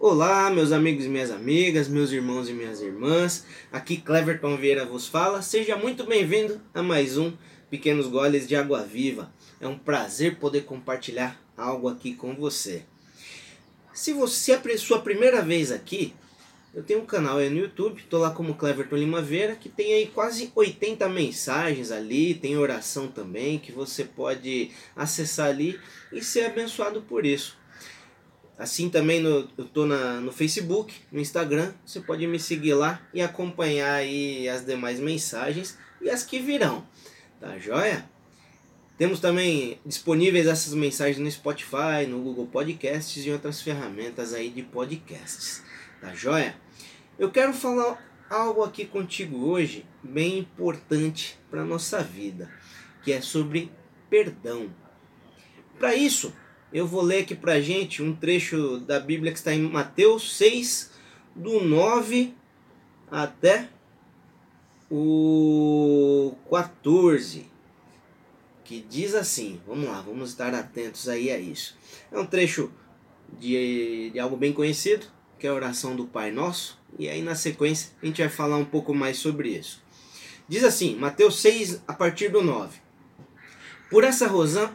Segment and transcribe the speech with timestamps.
[0.00, 3.44] Olá, meus amigos e minhas amigas, meus irmãos e minhas irmãs.
[3.72, 5.42] Aqui Cleverton Vieira vos fala.
[5.42, 7.32] Seja muito bem-vindo a mais um
[7.68, 9.34] Pequenos Goles de Água Viva.
[9.60, 12.84] É um prazer poder compartilhar algo aqui com você.
[13.92, 16.14] Se você é sua primeira vez aqui,
[16.72, 19.94] eu tenho um canal aí no YouTube, tô lá como Cleverton Lima Vieira, que tem
[19.94, 25.76] aí quase 80 mensagens ali, tem oração também, que você pode acessar ali
[26.12, 27.58] e ser abençoado por isso.
[28.58, 33.00] Assim também no, eu tô na, no Facebook, no Instagram, você pode me seguir lá
[33.14, 36.84] e acompanhar aí as demais mensagens e as que virão,
[37.40, 38.04] tá joia?
[38.96, 44.64] Temos também disponíveis essas mensagens no Spotify, no Google Podcasts e outras ferramentas aí de
[44.64, 45.62] podcasts,
[46.00, 46.56] tá joia?
[47.16, 52.50] Eu quero falar algo aqui contigo hoje bem importante para nossa vida,
[53.04, 53.70] que é sobre
[54.10, 54.68] perdão.
[55.78, 56.32] Para isso,
[56.72, 60.90] eu vou ler aqui pra gente um trecho da Bíblia que está em Mateus 6,
[61.34, 62.34] do 9
[63.10, 63.68] até
[64.90, 67.46] o 14,
[68.64, 71.76] que diz assim: vamos lá, vamos estar atentos aí a isso.
[72.12, 72.70] É um trecho
[73.38, 75.06] de, de algo bem conhecido,
[75.38, 78.56] que é a oração do Pai Nosso, e aí na sequência a gente vai falar
[78.56, 79.82] um pouco mais sobre isso.
[80.46, 82.78] Diz assim, Mateus 6, a partir do 9:
[83.90, 84.26] Por essa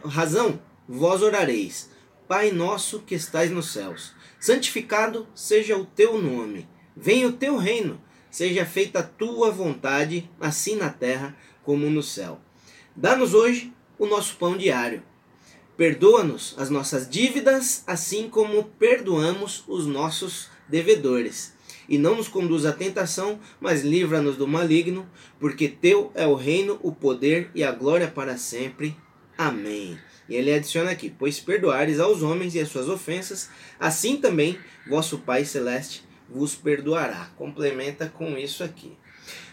[0.04, 1.90] razão vós orareis:
[2.28, 6.68] Pai nosso que estais nos céus, santificado seja o teu nome.
[6.96, 12.40] Venha o teu reino, seja feita a tua vontade, assim na terra como no céu.
[12.94, 15.02] Dá-nos hoje o nosso pão diário.
[15.76, 21.52] Perdoa-nos as nossas dívidas, assim como perdoamos os nossos devedores.
[21.88, 25.08] E não nos conduz à tentação, mas livra-nos do maligno,
[25.40, 28.96] porque teu é o reino, o poder e a glória para sempre.
[29.36, 29.98] Amém.
[30.28, 35.18] E ele adiciona aqui: Pois perdoares aos homens e as suas ofensas, assim também vosso
[35.18, 37.30] Pai Celeste vos perdoará.
[37.36, 38.96] Complementa com isso aqui.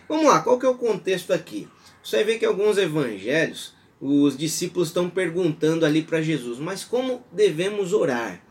[0.07, 1.67] Vamos lá, qual que é o contexto aqui?
[2.03, 7.93] Você ver que alguns evangelhos, os discípulos estão perguntando ali para Jesus, mas como devemos
[7.93, 8.41] orar?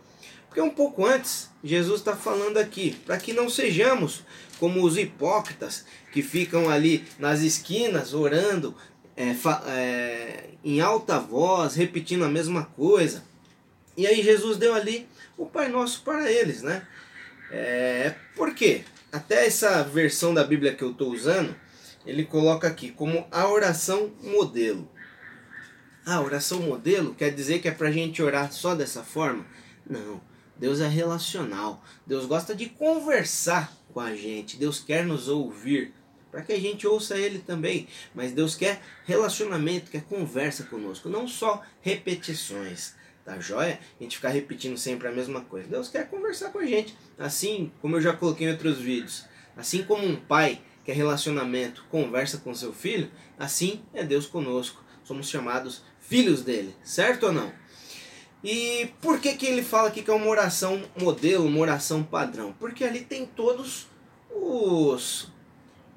[0.47, 4.22] Porque um pouco antes, Jesus está falando aqui, para que não sejamos
[4.59, 8.75] como os hipócritas que ficam ali nas esquinas orando,
[9.20, 9.36] é,
[9.70, 13.22] é, em alta voz, repetindo a mesma coisa.
[13.94, 16.86] E aí Jesus deu ali o Pai Nosso para eles, né?
[17.50, 18.82] É, por quê?
[19.12, 21.54] Até essa versão da Bíblia que eu estou usando,
[22.06, 24.91] ele coloca aqui como a oração modelo.
[26.06, 29.44] A oração modelo quer dizer que é para a gente orar só dessa forma?
[29.88, 30.20] Não.
[30.56, 31.84] Deus é relacional.
[32.06, 34.56] Deus gosta de conversar com a gente.
[34.56, 35.92] Deus quer nos ouvir
[36.31, 37.89] para que a gente ouça ele também.
[38.15, 42.95] Mas Deus quer relacionamento, quer conversa conosco, não só repetições.
[43.25, 43.79] Tá joia?
[43.99, 45.69] A gente ficar repetindo sempre a mesma coisa.
[45.69, 46.97] Deus quer conversar com a gente.
[47.19, 49.27] Assim como eu já coloquei em outros vídeos.
[49.57, 54.83] Assim como um pai quer relacionamento, conversa com seu filho, assim é Deus conosco.
[55.05, 57.53] Somos chamados filhos dele, certo ou não?
[58.43, 62.55] E por que, que ele fala aqui que é uma oração modelo, uma oração padrão?
[62.59, 63.87] Porque ali tem todos
[64.31, 65.29] os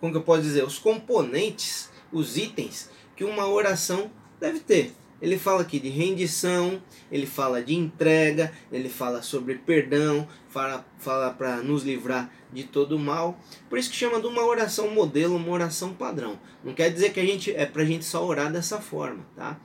[0.03, 4.94] como que eu posso dizer, os componentes, os itens que uma oração deve ter.
[5.22, 11.31] Ele fala aqui de rendição, ele fala de entrega, ele fala sobre perdão, fala, fala
[11.31, 13.40] para nos livrar de todo mal.
[13.69, 16.38] Por isso que chama de uma oração modelo, uma oração padrão.
[16.66, 19.58] Não quer dizer que a gente é pra gente só orar dessa forma, tá?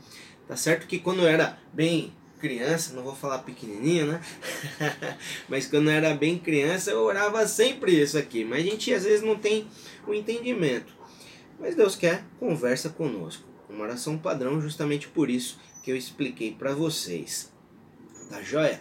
[0.47, 4.21] Tá certo que quando era bem criança, não vou falar pequenininho, né?
[5.49, 8.45] Mas quando eu era bem criança, eu orava sempre isso aqui.
[8.45, 9.67] Mas a gente às vezes não tem
[10.07, 10.93] o entendimento.
[11.59, 13.45] Mas Deus quer conversa conosco.
[13.69, 17.53] Uma oração padrão, justamente por isso que eu expliquei para vocês.
[18.31, 18.81] Tá joia?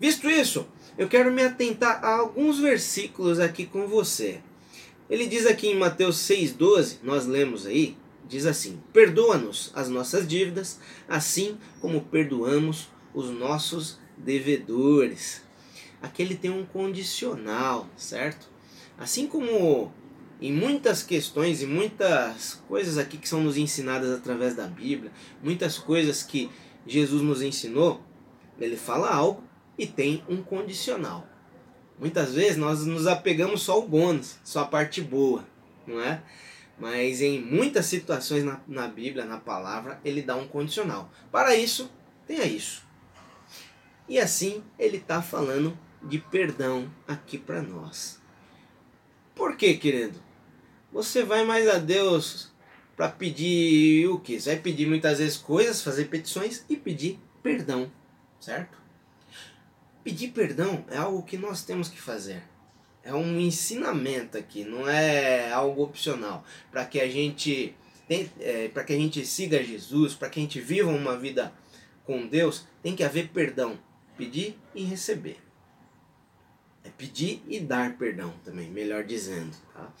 [0.00, 0.66] Visto isso,
[0.96, 4.40] eu quero me atentar a alguns versículos aqui com você.
[5.08, 7.96] Ele diz aqui em Mateus 6,12, nós lemos aí,
[8.28, 15.42] diz assim: Perdoa-nos as nossas dívidas, assim como perdoamos os nossos devedores.
[16.02, 18.48] Aqui ele tem um condicional, certo?
[18.98, 19.92] Assim como
[20.40, 25.10] em muitas questões e muitas coisas aqui que são nos ensinadas através da Bíblia,
[25.42, 26.50] muitas coisas que
[26.86, 28.02] Jesus nos ensinou,
[28.58, 29.42] ele fala algo
[29.78, 31.26] e tem um condicional.
[31.98, 35.46] Muitas vezes nós nos apegamos só ao bônus, só a parte boa,
[35.86, 36.22] não é?
[36.78, 41.10] Mas em muitas situações na, na Bíblia, na palavra, ele dá um condicional.
[41.30, 41.90] Para isso,
[42.26, 42.82] tenha isso.
[44.08, 48.20] E assim ele está falando de perdão aqui para nós.
[49.34, 50.20] Por quê, querido?
[50.92, 52.52] Você vai mais a Deus
[52.96, 54.38] para pedir o que?
[54.38, 57.90] Você vai pedir muitas vezes coisas, fazer petições e pedir perdão,
[58.38, 58.84] certo?
[60.04, 62.42] pedir perdão é algo que nós temos que fazer.
[63.04, 66.44] É um ensinamento aqui, não é algo opcional.
[66.70, 67.76] Para que a gente
[68.08, 71.52] é, para que a gente siga Jesus, para que a gente viva uma vida
[72.04, 73.78] com Deus, tem que haver perdão.
[74.16, 75.38] Pedir e receber.
[76.84, 79.56] É pedir e dar perdão também, melhor dizendo.
[79.72, 79.92] Tá?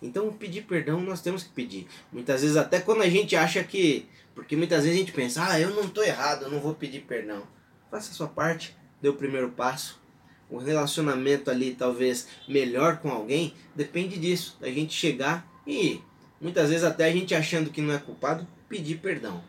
[0.00, 1.88] Então, pedir perdão nós temos que pedir.
[2.12, 4.06] Muitas vezes, até quando a gente acha que.
[4.34, 7.00] Porque muitas vezes a gente pensa, ah, eu não estou errado, eu não vou pedir
[7.00, 7.42] perdão.
[7.90, 9.98] Faça a sua parte, dê o primeiro passo.
[10.48, 16.00] O relacionamento ali, talvez melhor com alguém, depende disso, da gente chegar e
[16.40, 19.42] muitas vezes até a gente achando que não é culpado, pedir perdão.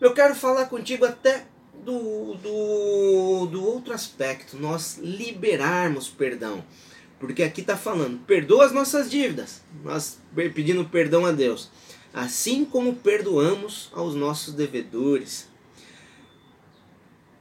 [0.00, 1.46] Eu quero falar contigo até
[1.84, 6.64] do, do, do outro aspecto, nós liberarmos perdão.
[7.18, 11.70] Porque aqui está falando, perdoa as nossas dívidas, nós pedindo perdão a Deus,
[12.12, 15.48] assim como perdoamos aos nossos devedores.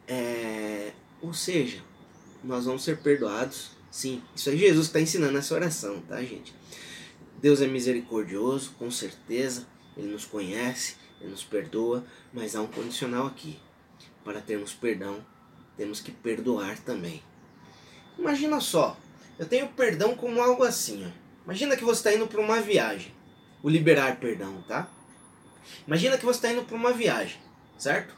[0.07, 1.83] É, ou seja,
[2.45, 4.21] nós vamos ser perdoados, sim.
[4.35, 6.53] Isso é Jesus está ensinando essa oração, tá, gente?
[7.41, 13.27] Deus é misericordioso, com certeza, Ele nos conhece, Ele nos perdoa, mas há um condicional
[13.27, 13.59] aqui.
[14.23, 15.23] Para termos perdão,
[15.77, 17.21] temos que perdoar também.
[18.17, 18.97] Imagina só,
[19.37, 21.05] eu tenho perdão como algo assim.
[21.05, 21.09] Ó.
[21.43, 23.13] Imagina que você está indo para uma viagem.
[23.61, 24.89] O liberar perdão, tá?
[25.85, 27.39] Imagina que você está indo para uma viagem,
[27.77, 28.15] certo?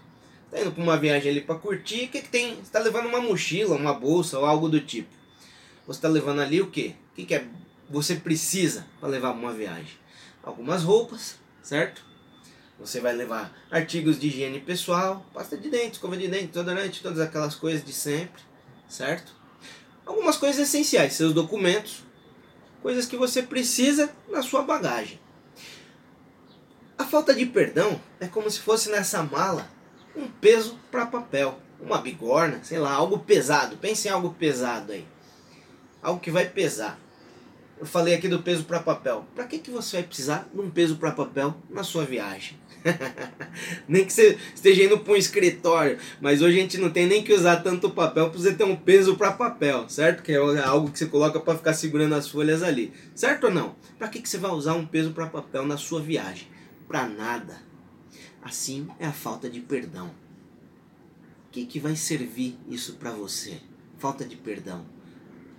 [0.47, 2.05] Está indo para uma viagem ali para curtir.
[2.05, 2.55] O que, que tem?
[2.55, 5.09] Você está levando uma mochila, uma bolsa ou algo do tipo.
[5.85, 6.95] Você está levando ali o quê?
[7.11, 7.45] O que, que é?
[7.89, 9.97] Você precisa para levar uma viagem?
[10.43, 12.05] Algumas roupas, certo?
[12.79, 17.19] Você vai levar artigos de higiene pessoal, pasta de dente, escova de dente, desodorante, todas
[17.19, 18.41] aquelas coisas de sempre,
[18.87, 19.37] certo?
[20.07, 22.03] algumas coisas essenciais, seus documentos,
[22.81, 25.19] coisas que você precisa na sua bagagem.
[26.97, 29.69] A falta de perdão é como se fosse nessa mala
[30.17, 33.77] um peso para papel, uma bigorna, sei lá, algo pesado.
[33.77, 35.05] Pense em algo pesado aí.
[36.01, 36.99] Algo que vai pesar.
[37.79, 39.25] Eu falei aqui do peso para papel.
[39.35, 42.57] Para que, que você vai precisar de um peso para papel na sua viagem?
[43.87, 47.23] nem que você esteja indo para um escritório, mas hoje a gente não tem nem
[47.23, 50.23] que usar tanto papel para você ter um peso para papel, certo?
[50.23, 53.75] Que é algo que você coloca para ficar segurando as folhas ali, certo ou não?
[53.97, 56.47] Para que, que você vai usar um peso para papel na sua viagem?
[56.87, 57.66] Para nada.
[58.47, 60.07] Assim é a falta de perdão.
[60.07, 63.59] O que, que vai servir isso para você?
[63.97, 64.85] Falta de perdão.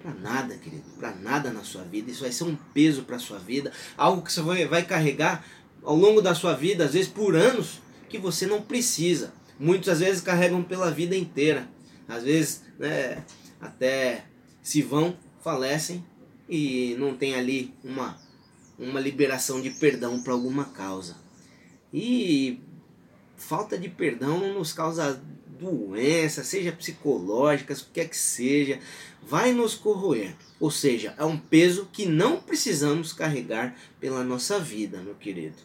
[0.00, 0.84] Para nada, querido.
[0.98, 2.10] Para nada na sua vida.
[2.10, 3.70] Isso vai ser um peso para sua vida.
[3.94, 5.44] Algo que você vai, vai carregar
[5.82, 9.34] ao longo da sua vida, às vezes por anos, que você não precisa.
[9.60, 11.68] Muitos às vezes carregam pela vida inteira.
[12.08, 13.22] Às vezes, né,
[13.60, 14.24] até
[14.62, 15.14] se vão,
[15.44, 16.02] falecem
[16.48, 18.18] e não tem ali uma,
[18.78, 21.28] uma liberação de perdão para alguma causa.
[21.92, 22.60] E
[23.38, 25.22] falta de perdão nos causa
[25.58, 28.78] doenças, seja psicológicas, o que quer que seja,
[29.22, 30.34] vai nos corroer.
[30.60, 35.56] Ou seja, é um peso que não precisamos carregar pela nossa vida, meu querido.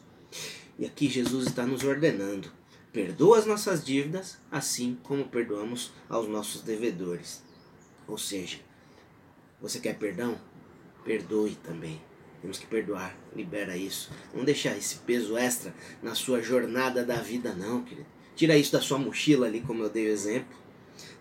[0.78, 2.52] E aqui Jesus está nos ordenando:
[2.92, 7.44] perdoa as nossas dívidas, assim como perdoamos aos nossos devedores.
[8.08, 8.60] Ou seja,
[9.62, 10.40] você quer perdão?
[11.06, 12.02] Perdoe também.
[12.44, 14.12] Temos que perdoar, libera isso.
[14.34, 18.06] Não deixar esse peso extra na sua jornada da vida, não, querido.
[18.36, 20.54] Tira isso da sua mochila ali, como eu dei o exemplo.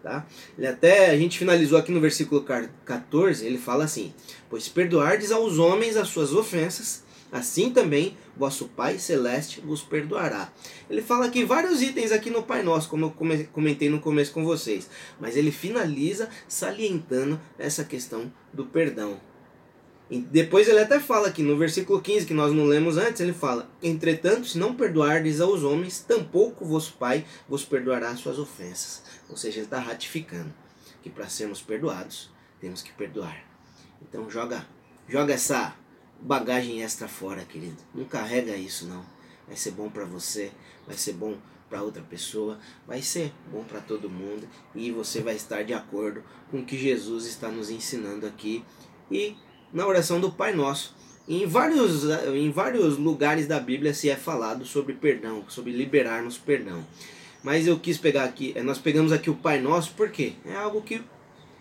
[0.02, 0.26] Tá?
[0.58, 2.44] Ele até, a gente finalizou aqui no versículo
[2.84, 4.12] 14, ele fala assim:
[4.50, 10.52] Pois perdoardes aos homens as suas ofensas, assim também vosso Pai Celeste vos perdoará.
[10.90, 14.44] Ele fala aqui vários itens aqui no Pai Nosso, como eu comentei no começo com
[14.44, 19.20] vocês, mas ele finaliza salientando essa questão do perdão.
[20.12, 23.33] E depois ele até fala aqui no versículo 15, que nós não lemos antes, ele
[23.33, 29.02] fala: Entretanto, se não perdoardes aos homens, tampouco vosso Pai vos perdoará as suas ofensas.
[29.31, 30.52] Ou seja, ele está ratificando
[31.02, 33.42] que para sermos perdoados, temos que perdoar.
[34.02, 34.66] Então joga,
[35.09, 35.75] joga essa
[36.21, 37.78] bagagem extra fora, querido.
[37.95, 39.07] Não carrega isso não.
[39.47, 40.52] Vai ser bom para você,
[40.87, 41.38] vai ser bom
[41.71, 46.23] para outra pessoa, vai ser bom para todo mundo e você vai estar de acordo
[46.50, 48.62] com o que Jesus está nos ensinando aqui
[49.11, 49.35] e
[49.73, 50.95] na oração do Pai Nosso.
[51.26, 56.85] Em vários, em vários lugares da Bíblia se é falado sobre perdão, sobre liberarmos perdão.
[57.43, 61.02] Mas eu quis pegar aqui, nós pegamos aqui o Pai Nosso porque é algo que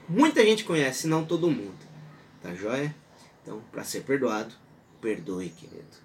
[0.10, 1.78] muita gente conhece, não todo mundo.
[2.42, 2.94] Tá joia?
[3.42, 4.54] Então, para ser perdoado,
[5.00, 6.02] perdoe, querido.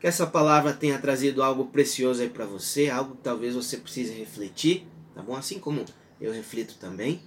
[0.00, 4.12] Que essa palavra tenha trazido algo precioso aí para você, algo que talvez você precise
[4.12, 5.34] refletir, tá bom?
[5.34, 5.84] Assim como
[6.20, 7.22] eu reflito também.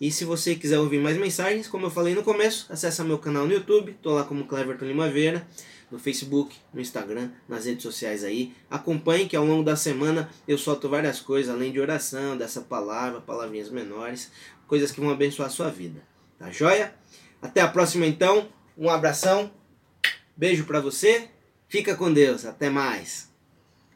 [0.00, 3.46] E se você quiser ouvir mais mensagens, como eu falei no começo, acessa meu canal
[3.46, 5.46] no YouTube, tô lá como Cleverton Limaveira,
[5.90, 8.52] no Facebook, no Instagram, nas redes sociais aí.
[8.70, 13.20] Acompanhe que ao longo da semana eu solto várias coisas, além de oração, dessa palavra,
[13.20, 14.30] palavrinhas menores,
[14.66, 16.02] coisas que vão abençoar a sua vida.
[16.38, 16.94] Tá joia?
[17.40, 18.48] Até a próxima então.
[18.76, 19.50] Um abração.
[20.36, 21.30] Beijo para você.
[21.68, 22.44] Fica com Deus.
[22.44, 23.34] Até mais.